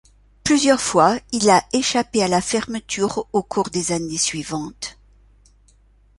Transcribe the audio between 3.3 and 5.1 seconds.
au cours des années suivantes.